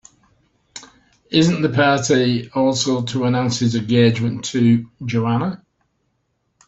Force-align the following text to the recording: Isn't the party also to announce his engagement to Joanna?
Isn't 1.29 1.61
the 1.61 1.69
party 1.69 2.49
also 2.55 3.03
to 3.03 3.25
announce 3.25 3.59
his 3.59 3.75
engagement 3.75 4.43
to 4.45 4.89
Joanna? 5.05 5.63